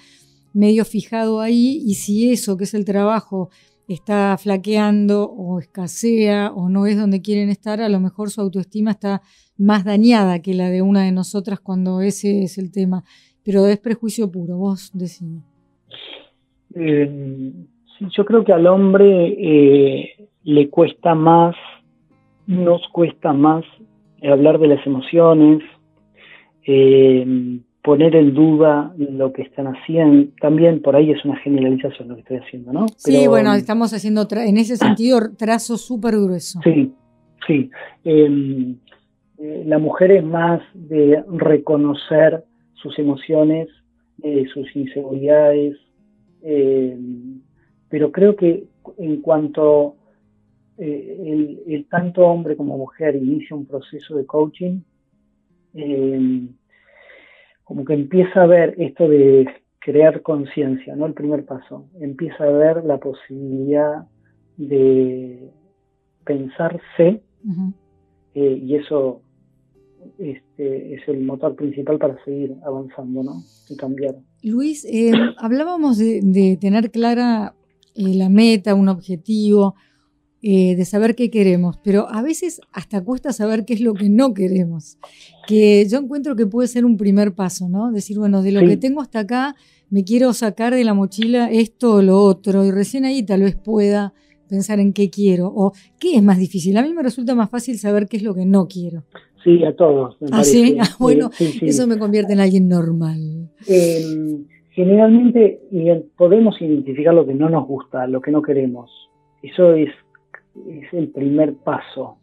[0.54, 3.50] medio fijado ahí y si eso, que es el trabajo,
[3.94, 8.92] está flaqueando o escasea o no es donde quieren estar, a lo mejor su autoestima
[8.92, 9.22] está
[9.58, 13.04] más dañada que la de una de nosotras cuando ese es el tema.
[13.44, 15.42] Pero es prejuicio puro, vos decime.
[16.76, 17.52] Eh,
[18.16, 21.56] yo creo que al hombre eh, le cuesta más,
[22.46, 23.66] nos cuesta más
[24.22, 25.64] hablar de las emociones,
[26.66, 30.32] eh, poner en duda lo que están haciendo.
[30.40, 32.86] También por ahí es una generalización lo que estoy haciendo, ¿no?
[32.98, 36.60] sí, bueno, estamos haciendo en ese sentido trazo súper grueso.
[36.64, 36.94] Sí,
[37.48, 37.72] sí.
[38.04, 38.76] Em,
[39.40, 42.44] eh, la mujer es más de reconocer
[42.76, 43.68] sus emociones,
[44.22, 45.76] eh, sus inseguridades,
[46.44, 47.42] em,
[47.90, 48.66] pero creo que
[49.00, 49.96] en cuanto
[50.78, 54.82] eh, el, tanto hombre como mujer inicia un proceso de coaching,
[55.74, 56.50] em,
[57.70, 61.06] como que empieza a ver esto de crear conciencia, ¿no?
[61.06, 61.86] El primer paso.
[62.02, 64.08] Empieza a ver la posibilidad
[64.58, 65.52] de
[66.26, 67.22] pensarse
[68.34, 69.22] eh, y eso
[70.18, 73.34] este, es el motor principal para seguir avanzando, ¿no?
[73.70, 74.16] Y cambiar.
[74.42, 77.54] Luis, eh, hablábamos de, tener clara
[77.94, 79.76] eh, la meta, un objetivo,
[80.42, 84.10] eh, de saber qué queremos, pero a veces hasta cuesta saber qué es lo que
[84.10, 84.98] no queremos,
[85.48, 87.92] que yo encuentro que puede ser un primer paso, ¿no?
[87.92, 89.56] Decir, bueno, de lo que tengo hasta acá,
[89.90, 93.56] me quiero sacar de la mochila esto o lo otro, y recién ahí tal vez
[93.56, 94.14] pueda
[94.48, 96.78] pensar en qué quiero, o qué es más difícil.
[96.78, 99.04] A mí me resulta más fácil saber qué es lo que no quiero.
[99.44, 100.18] Sí, a todos.
[100.32, 100.78] ¿Ah, sí?
[100.80, 103.50] Ah, bueno, eso me convierte en alguien normal.
[103.68, 105.60] Em, generalmente
[106.18, 108.90] podemos identificar lo que no nos gusta, lo que no queremos.
[109.42, 109.90] Eso es
[110.68, 112.18] es el primer paso.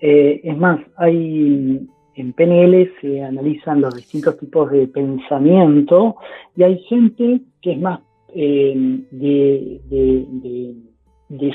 [0.00, 6.16] Eh, es más, hay en PNL se analizan los distintos tipos de pensamiento
[6.56, 8.00] y hay gente que es más
[8.34, 9.80] eh, de,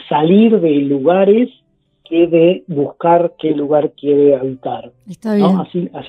[0.08, 1.50] salir de lugares
[2.06, 4.94] que de buscar qué lugar quiere habitar.
[5.08, 5.50] Está bien.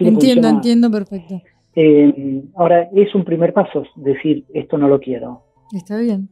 [0.01, 1.43] entiendo, entiendo perfecto.
[1.75, 5.43] Eh, ahora, es un primer paso, decir, esto no lo quiero.
[5.73, 6.29] Está bien.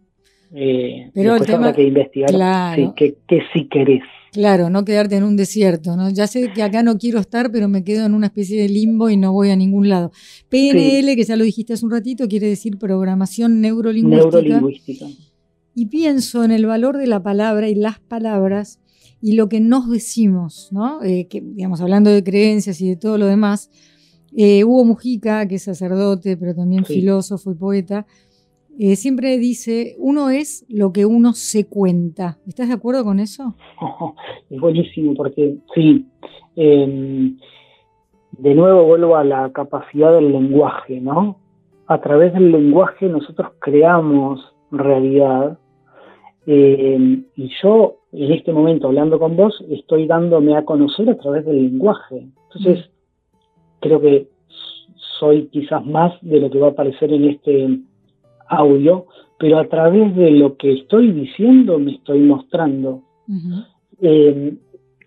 [0.54, 3.16] Eh, Pero el tema, que investigar claro, que,
[3.52, 4.02] sí querés.
[4.32, 6.10] Claro, no quedarte en un desierto, ¿no?
[6.10, 9.10] Ya sé que acá no quiero estar, pero me quedo en una especie de limbo
[9.10, 10.10] y no voy a ningún lado.
[10.48, 14.60] PNL, que ya lo dijiste hace un ratito, quiere decir programación neurolingüística.
[15.74, 18.78] Y pienso en el valor de la palabra y las palabras
[19.22, 21.02] y lo que nos decimos, ¿no?
[21.02, 23.70] Eh, que, digamos, hablando de creencias y de todo lo demás.
[24.36, 28.06] Eh, Hugo Mujica, que es sacerdote, pero también filósofo y poeta,
[28.78, 32.38] eh, siempre dice, uno es lo que uno se cuenta.
[32.46, 33.54] ¿Estás de acuerdo con eso?
[34.50, 36.06] es buenísimo porque sí,
[36.56, 37.36] em,
[38.32, 41.38] de nuevo vuelvo a la capacidad del lenguaje, ¿no?
[41.86, 45.58] A través del lenguaje nosotros creamos realidad
[46.46, 51.44] eh, y yo en este momento hablando con vos estoy dándome a conocer a través
[51.44, 52.26] del lenguaje.
[52.48, 52.90] Entonces,
[53.80, 54.28] creo que
[55.18, 57.78] soy quizás más de lo que va a aparecer en este
[58.52, 59.06] audio,
[59.38, 63.02] pero a través de lo que estoy diciendo me estoy mostrando.
[64.00, 64.54] Eh,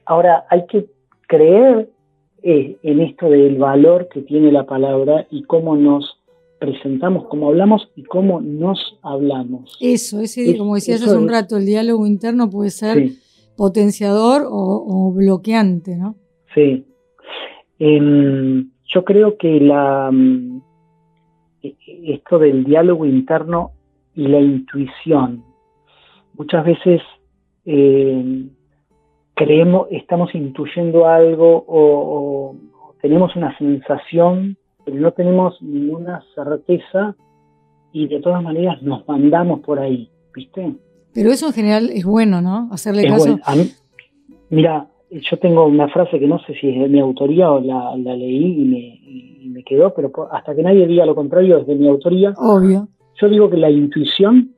[0.06, 0.88] ahora, hay que
[1.28, 1.90] creer
[2.44, 6.20] eh, en esto del valor que tiene la palabra y cómo nos
[6.60, 9.78] presentamos, cómo hablamos y cómo nos hablamos.
[9.80, 13.10] Eso, ese, como decías hace un rato, el diálogo interno puede ser
[13.56, 16.16] potenciador o, bloqueante, ¿no?
[16.54, 16.86] Sí.
[17.80, 20.62] Em, yo creo que la, mm,
[21.88, 23.72] esto del diálogo interno
[24.16, 25.44] y la intuición,
[26.38, 27.02] muchas veces
[27.66, 28.50] em,
[29.34, 32.56] creemos, estamos intuyendo algo o,
[33.02, 37.16] tenemos una sensación, pero no tenemos ninguna certeza
[37.94, 40.74] y de todas maneras nos mandamos por ahí, ¿viste?
[41.14, 42.68] Pero eso en general es bueno, ¿no?
[42.72, 43.38] Hacerle caso.
[44.50, 47.96] mira, yo tengo una frase que no sé si es de mi autoría o la,
[47.96, 51.76] leí y me, y me, quedó, pero hasta que nadie diga lo contrario es de
[51.76, 52.34] mi autoría.
[52.38, 52.88] Obvio.
[53.22, 54.56] Yo digo que la intuición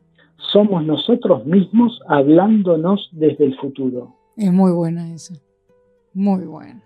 [0.51, 4.15] somos nosotros mismos hablándonos desde el futuro.
[4.37, 5.35] Es muy buena esa.
[6.13, 6.81] Muy buena.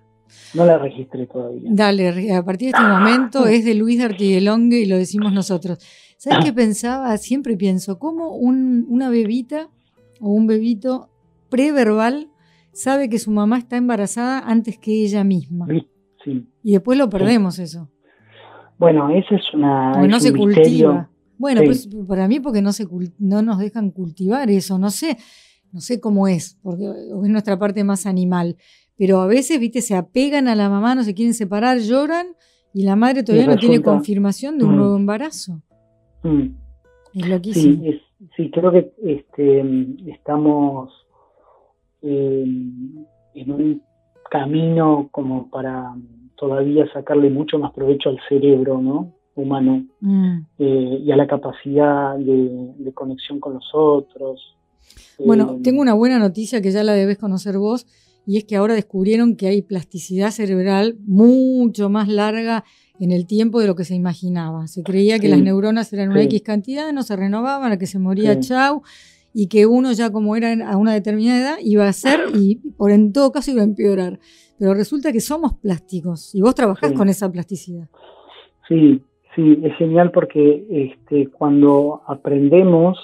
[0.54, 1.70] No la registré todavía.
[1.72, 5.80] Dale, a partir de este momento es de Luis de Artiguelongue y lo decimos nosotros.
[6.18, 7.16] ¿Sabes qué pensaba?
[7.18, 9.70] Siempre pienso, ¿cómo una bebita
[10.20, 11.10] o un bebito
[11.50, 12.30] preverbal
[12.72, 15.68] sabe que su mamá está embarazada antes que ella misma?
[16.24, 16.48] Sí.
[16.64, 17.90] Y después lo perdemos eso.
[18.78, 20.06] Bueno, eso es una.
[20.08, 21.10] no se cultiva.
[21.38, 22.86] Bueno, pues para mí porque no, se,
[23.18, 25.18] no nos dejan cultivar eso, no sé
[25.72, 28.58] no sé cómo es, porque es nuestra parte más animal,
[28.98, 32.28] pero a veces, viste, se apegan a la mamá, no se quieren separar, lloran
[32.74, 34.78] y la madre todavía no tiene confirmación de un mm.
[34.78, 35.62] nuevo embarazo.
[36.24, 36.48] Mm.
[37.14, 37.84] Es loquísimo.
[37.84, 38.02] Sí,
[38.36, 39.66] sí, creo que este,
[40.08, 40.92] estamos
[42.02, 42.44] eh,
[43.34, 43.82] en un
[44.32, 45.94] camino como para
[46.36, 49.14] todavía sacarle mucho más provecho al cerebro, ¿no?
[49.34, 50.38] humano mm.
[50.60, 54.42] eh, y a la capacidad de, de conexión con los otros,
[55.26, 57.86] bueno, tengo una buena noticia que ya la debes conocer vos,
[58.26, 62.64] y es que ahora descubrieron que hay plasticidad cerebral mucho más larga
[63.00, 64.68] en el tiempo de lo que se imaginaba.
[64.68, 67.98] Se creía que las neuronas eran una X cantidad, no se renovaban, a que se
[67.98, 68.84] moría chau,
[69.34, 72.92] y que uno ya como era a una determinada edad iba a ser y por
[72.92, 74.20] en todo caso iba a empeorar.
[74.58, 77.90] Pero resulta que somos plásticos y vos trabajás con esa plasticidad.
[78.68, 79.02] Sí,
[79.36, 82.98] sí, es genial porque este, cuando aprendemos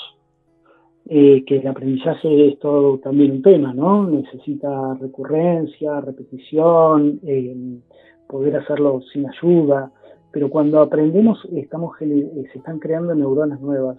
[1.09, 4.07] eh, que el aprendizaje es todo también un tema, ¿no?
[4.07, 7.55] Necesita recurrencia, repetición, eh,
[8.27, 9.91] poder hacerlo sin ayuda,
[10.31, 13.97] pero cuando aprendemos estamos eh, se están creando neuronas nuevas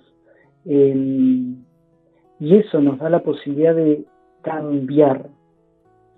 [2.40, 4.05] y eso nos da la posibilidad de
[4.42, 5.29] cambiar.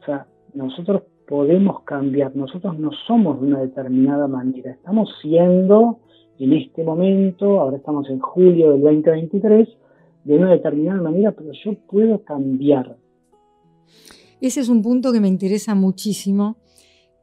[0.00, 6.00] O sea, nosotros podemos cambiar, nosotros no somos de una determinada manera, estamos siendo
[6.38, 9.68] en este momento, ahora estamos en julio del 2023,
[10.24, 12.96] de una determinada manera, pero yo puedo cambiar.
[14.40, 16.56] Ese es un punto que me interesa muchísimo,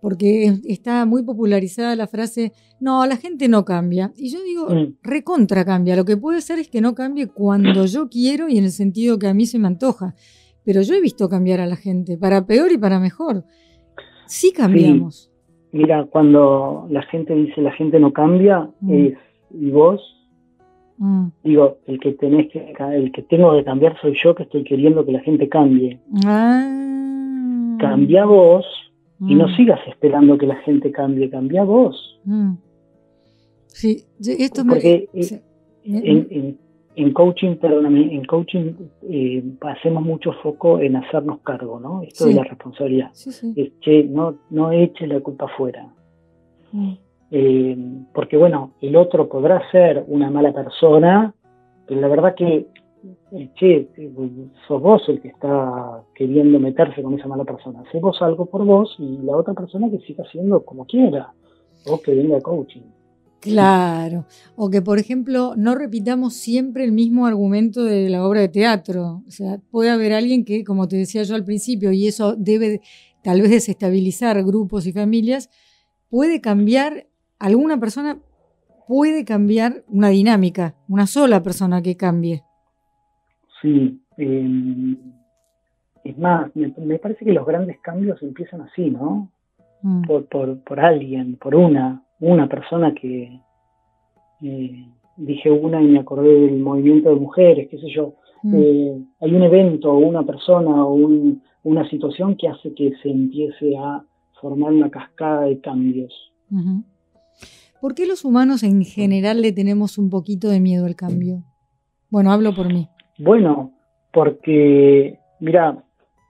[0.02, 4.12] porque está muy popularizada la frase, no, la gente no cambia.
[4.16, 4.68] Y yo digo,
[5.02, 5.96] recontra cambia.
[5.96, 9.18] Lo que puede ser es que no cambie cuando yo quiero y en el sentido
[9.18, 10.14] que a mí se me antoja.
[10.64, 13.44] Pero yo he visto cambiar a la gente, para peor y para mejor.
[14.26, 15.32] Sí cambiamos.
[15.72, 18.94] Mira, cuando la gente dice la gente no cambia, mm.
[18.94, 19.18] es,
[19.52, 20.02] ¿y vos?
[20.98, 21.28] Mm.
[21.44, 25.06] Digo, el que tenés que, el que tengo que cambiar soy yo que estoy queriendo
[25.06, 26.00] que la gente cambie.
[26.26, 27.78] Ah.
[27.80, 28.66] Cambia vos
[29.20, 29.56] y no mm.
[29.56, 32.20] sigas esperando que la gente cambie, cambia vos.
[32.26, 32.54] Mm.
[33.68, 35.42] Sí, esto Porque eh,
[35.84, 36.58] en,
[36.96, 42.02] en, coaching, perdóname, en coaching eh, hacemos mucho foco en hacernos cargo, ¿no?
[42.02, 43.12] Esto de la responsabilidad.
[43.12, 43.44] Es,
[43.82, 45.88] che, no, no eches la culpa afuera.
[47.30, 47.78] Eh,
[48.14, 51.34] porque bueno, el otro podrá ser una mala persona,
[51.88, 52.68] pero la verdad que,
[53.56, 53.90] che,
[54.68, 57.82] sos vos el que está queriendo meterse con esa mala persona.
[57.82, 61.34] Hacemos vos algo por vos y la otra persona que siga haciendo como quiera,
[61.86, 62.82] o que venga coaching.
[63.40, 68.50] Claro, o que por ejemplo no repitamos siempre el mismo argumento de la obra de
[68.50, 69.22] teatro.
[69.28, 72.82] O sea, puede haber alguien que, como te decía yo al principio, y eso debe
[73.24, 75.50] tal vez desestabilizar grupos y familias,
[76.10, 77.08] puede cambiar
[77.40, 78.20] alguna persona
[78.88, 82.44] puede cambiar una dinámica, una sola persona que cambie.
[83.62, 84.98] Sí, em,
[86.04, 89.32] es más, me, parece que los grandes cambios empiezan así, ¿no?
[89.82, 90.04] mm.
[90.04, 93.40] por, por, alguien, por una, una persona que
[94.42, 94.86] eh,
[95.18, 98.16] dije una y me acordé del movimiento de mujeres, qué sé yo.
[98.44, 98.56] Mm.
[98.56, 100.96] Eh, hay un evento o una persona o
[101.64, 104.04] una situación que hace que se empiece a
[104.40, 106.14] formar una cascada de cambios.
[107.82, 111.44] ¿Por qué los humanos en general le tenemos un poquito de miedo al cambio?
[112.10, 112.88] Bueno, hablo por mí.
[113.18, 113.72] Bueno,
[114.12, 115.84] porque, mira,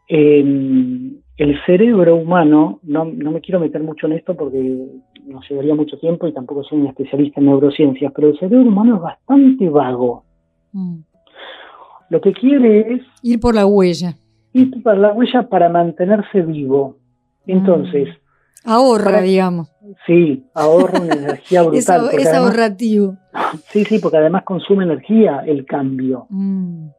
[0.07, 1.21] el
[1.65, 4.87] cerebro humano, no, me quiero meter mucho en esto porque
[5.25, 8.95] nos llevaría mucho tiempo y tampoco soy un especialista en neurociencias, pero el cerebro humano
[8.95, 10.23] es bastante vago.
[10.71, 10.99] Mm.
[12.09, 13.01] Lo que quiere es...
[13.21, 14.15] Ir por la huella.
[14.53, 16.97] Ir por la huella para mantenerse vivo.
[17.45, 18.07] Entonces...
[18.07, 18.26] Mm.
[18.65, 19.71] Ahorra, digamos.
[20.05, 22.09] Sí, ahorra una energía brutal.
[22.13, 23.17] es, ahorrativo.
[23.69, 26.27] Sí, sí, porque además consume energía el cambio.
[26.29, 26.89] Mm.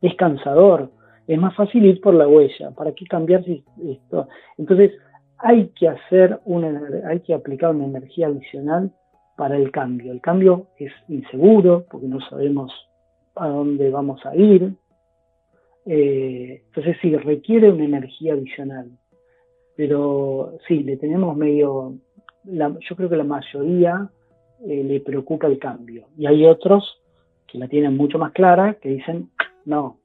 [0.00, 0.90] Es cansador.
[1.26, 2.72] Es más fácil ir por la huella.
[2.72, 4.28] ¿Para qué cambiar esto?
[4.58, 4.92] Entonces,
[5.38, 8.92] hay que hacer una, hay que aplicar una energía adicional
[9.36, 10.12] para el cambio.
[10.12, 12.72] El cambio es inseguro porque no sabemos
[13.34, 14.74] a dónde vamos a ir.
[15.84, 18.90] Eh, entonces sí, requiere una energía adicional.
[19.76, 21.94] Pero sí, le tenemos medio,
[22.44, 24.10] yo creo que la mayoría
[24.66, 26.06] eh, le preocupa el cambio.
[26.16, 27.00] Y hay otros
[27.46, 29.30] que la tienen mucho más clara, que dicen,
[29.64, 29.98] no,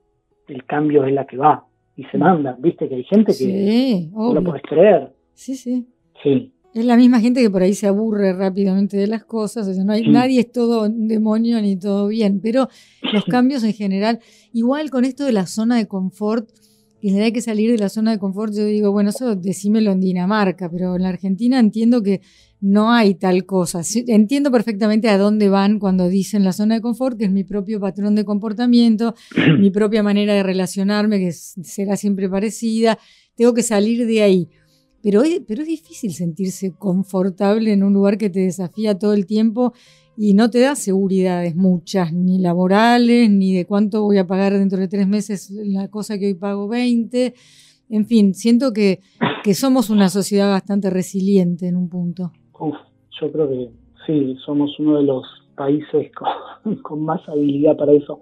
[0.48, 1.66] el cambio es la que va.
[1.96, 5.12] Y se mandan, viste que hay gente que no lo puedes creer.
[5.34, 5.88] Sí, sí.
[6.24, 6.54] Sí.
[6.74, 10.08] Es la misma gente que por ahí se aburre rápidamente de las cosas, no hay,
[10.08, 12.68] nadie es todo demonio ni todo bien, pero
[13.14, 14.20] los cambios en general,
[14.54, 16.50] igual con esto de la zona de confort,
[17.02, 20.02] que hay que salir de la zona de confort, yo digo, bueno, eso decímelo en
[20.02, 22.22] Dinamarca, pero en la Argentina entiendo que
[22.60, 23.82] no hay tal cosa.
[24.08, 27.80] Entiendo perfectamente a dónde van cuando dicen la zona de confort, que es mi propio
[27.80, 29.16] patrón de comportamiento,
[29.60, 32.98] mi propia manera de relacionarme, que será siempre parecida.
[33.36, 34.50] Tengo que salir de ahí.
[35.04, 39.28] Pero es, pero es difícil sentirse confortable en un lugar que te desafía todo el
[39.28, 39.74] tiempo
[40.18, 44.80] y no te da seguridades muchas, ni laborales, ni de cuánto voy a pagar dentro
[44.80, 47.34] de tres meses la cosa que hoy pago 20.
[47.90, 49.00] En fin, siento que,
[49.44, 52.32] que somos una sociedad bastante resiliente en un punto.
[53.22, 53.70] yo creo que
[54.08, 55.24] sí, somos uno de los
[55.56, 56.12] países
[56.82, 58.20] con, más habilidad para eso.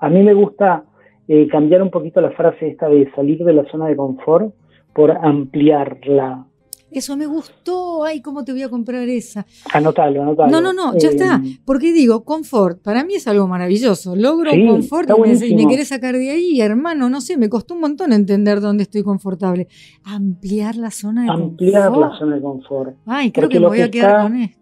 [0.00, 0.84] A mí me gusta
[1.28, 4.54] eh, cambiar un poquito la frase esta de salir de la zona de confort
[4.94, 6.44] por ampliarla.
[6.90, 8.04] Eso me gustó.
[8.04, 9.46] Ay, ¿cómo te voy a comprar esa?
[9.72, 10.50] Anotalo, anotalo.
[10.50, 11.40] No, no, no, ya está.
[11.44, 14.16] Eh, Porque digo, confort, para mí es algo maravilloso.
[14.16, 15.10] Logro confort
[15.44, 18.84] y me, querés sacar de ahí, hermano, no sé, me costó un montón entender dónde
[18.84, 19.68] estoy confortable.
[20.04, 21.50] Ampliar la zona de confort.
[21.50, 22.96] Ampliar la zona de confort.
[23.06, 24.57] Ay, creo que me voy a quedar con esto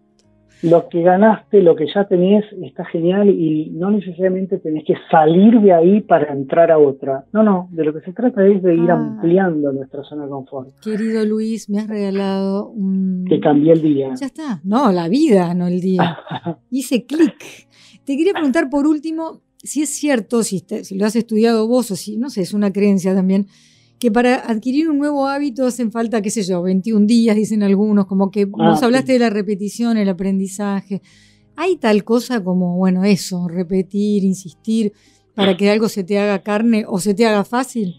[0.67, 5.61] lo que ganaste, lo que ya tenés, está genial y no necesariamente tenés que salir
[5.61, 7.25] de ahí para entrar a otra.
[7.33, 8.95] No, no, de lo que se trata es de ir ah.
[8.95, 10.69] ampliando nuestra zona de confort.
[10.81, 13.25] Querido Luis, me has regalado un...
[13.29, 14.15] Que cambié el día.
[14.19, 14.61] Ya está.
[14.65, 16.19] No, la vida, no el día.
[16.71, 17.69] Hice clic.
[18.05, 21.97] Te quería preguntar por último si es cierto, si, si lo has estudiado vos o
[21.97, 23.47] si, no sé, es una creencia también,
[24.07, 28.07] que para adquirir un nuevo hábito hacen falta, qué sé yo, 21 días, dicen algunos,
[28.07, 31.01] como que ah, vos hablaste de la repetición, el aprendizaje.
[31.57, 34.93] ¿Hay tal cosa como, bueno, eso, repetir, insistir,
[35.35, 37.97] para que algo se te haga carne o se te haga fácil?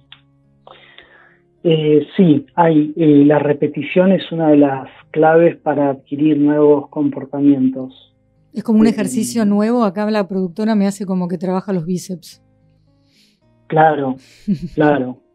[1.65, 2.93] Eh, sí, hay.
[2.95, 8.15] Eh, la repetición es una de las claves para adquirir nuevos comportamientos.
[8.53, 9.83] Es como un eh, ejercicio nuevo.
[9.83, 12.41] Acá la productora me hace como que trabaja los bíceps.
[13.67, 14.15] Claro,
[14.73, 15.26] claro.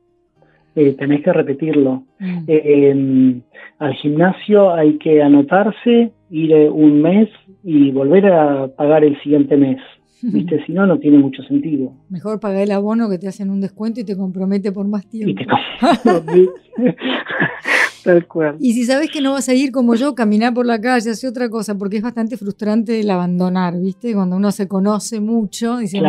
[0.75, 2.05] Eh, tenés que repetirlo.
[2.19, 2.45] Mm.
[2.47, 3.41] Eh,
[3.79, 7.29] al gimnasio hay que anotarse, ir eh, un mes
[7.65, 9.79] y volver a pagar el siguiente mes.
[10.23, 10.65] ¿Viste?
[10.67, 11.93] Si no, no tiene mucho sentido.
[12.09, 15.43] Mejor pagar el abono que te hacen un descuento y te compromete por más tiempo.
[18.05, 18.57] Tal cual.
[18.59, 21.31] Y si sabes que no vas a ir como yo, caminar por la calle, hacer
[21.31, 24.13] otra cosa, porque es bastante frustrante el abandonar, ¿viste?
[24.15, 26.01] Cuando uno se conoce mucho, dice,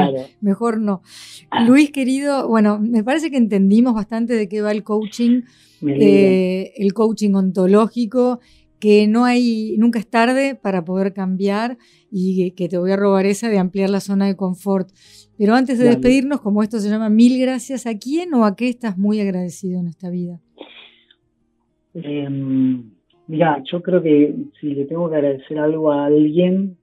[0.41, 1.01] mejor no.
[1.65, 5.41] Luis, querido, bueno, me parece que entendimos bastante de qué va el coaching,
[5.85, 8.39] eh, el coaching ontológico,
[8.79, 11.77] que no hay, nunca es tarde para poder cambiar
[12.11, 14.89] y que te voy a robar esa de ampliar la zona de confort.
[15.37, 18.67] Pero antes de despedirnos, como esto se llama mil gracias, ¿a quién o a qué
[18.67, 20.41] estás muy agradecido en esta vida?
[21.95, 22.27] Eh,
[23.27, 26.77] mira, yo creo que si le tengo que agradecer algo a alguien,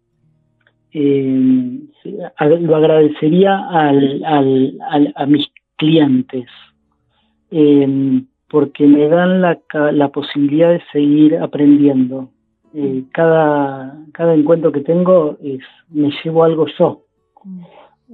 [0.93, 1.81] eh,
[2.61, 5.47] lo agradecería a mis
[5.77, 6.47] clientes,
[7.51, 12.31] em, porque me dan la, posibilidad de seguir aprendiendo.
[12.75, 17.05] Eh, cada, cada encuentro que tengo es, me llevo algo yo.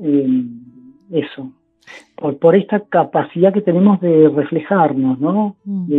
[0.03, 0.61] Em,
[1.11, 1.53] eso
[2.16, 5.57] por, por esta capacidad que tenemos de reflejarnos, ¿no?
[5.64, 5.92] Mm.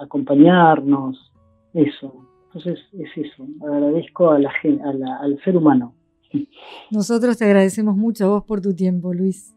[0.00, 1.32] Acompañarnos,
[1.74, 2.28] eso.
[2.46, 4.50] Entonces es eso, agradezco a la,
[5.20, 5.94] al ser humano.
[6.90, 9.54] Nosotros te agradecemos mucho a vos por tu tiempo, Luis.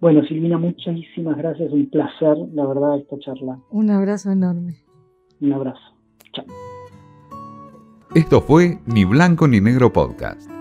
[0.00, 3.58] Bueno, Silvina, muchísimas gracias, un placer, la verdad, esta charla.
[3.70, 4.76] Un abrazo enorme.
[5.40, 5.80] Un abrazo.
[6.32, 6.44] Chao.
[8.14, 10.57] Esto fue Ni Blanco ni Negro Podcast